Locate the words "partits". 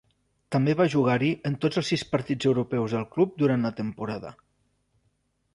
2.15-2.49